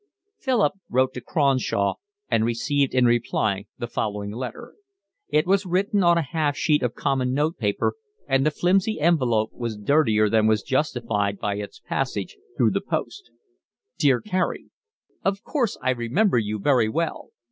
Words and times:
Philip 0.39 0.73
wrote 0.89 1.13
to 1.13 1.21
Cronshaw 1.21 1.93
and 2.27 2.43
received 2.43 2.95
in 2.95 3.05
reply 3.05 3.67
the 3.77 3.85
following 3.85 4.31
letter. 4.31 4.73
It 5.29 5.45
was 5.45 5.67
written 5.67 6.01
on 6.03 6.17
a 6.17 6.23
half 6.23 6.57
sheet 6.57 6.81
of 6.81 6.95
common 6.95 7.33
note 7.35 7.59
paper, 7.59 7.93
and 8.27 8.43
the 8.43 8.49
flimsy 8.49 8.99
envelope 8.99 9.51
was 9.53 9.77
dirtier 9.77 10.27
than 10.27 10.47
was 10.47 10.63
justified 10.63 11.37
by 11.37 11.57
its 11.57 11.77
passage 11.81 12.35
through 12.57 12.71
the 12.71 12.81
post. 12.81 13.29
Dear 13.99 14.21
Carey, 14.21 14.71
Of 15.23 15.43
course 15.43 15.77
I 15.83 15.91
remember 15.91 16.39
you 16.39 16.57
very 16.57 16.89
well. 16.89 17.29